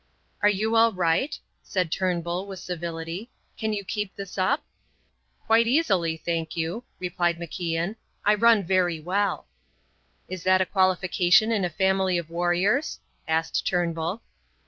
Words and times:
"Are 0.41 0.49
you 0.49 0.75
all 0.75 0.93
right?" 0.93 1.37
said 1.61 1.91
Turnbull, 1.91 2.47
with 2.47 2.57
civility. 2.57 3.29
"Can 3.55 3.71
you 3.71 3.85
keep 3.85 4.15
this 4.15 4.35
up?" 4.35 4.63
"Quite 5.45 5.67
easily, 5.67 6.17
thank 6.17 6.57
you," 6.57 6.83
replied 6.97 7.37
MacIan. 7.37 7.95
"I 8.25 8.33
run 8.33 8.63
very 8.63 8.99
well." 8.99 9.45
"Is 10.27 10.41
that 10.41 10.59
a 10.59 10.65
qualification 10.65 11.51
in 11.51 11.63
a 11.63 11.69
family 11.69 12.17
of 12.17 12.31
warriors?" 12.31 12.99
asked 13.27 13.67
Turnbull. 13.67 14.23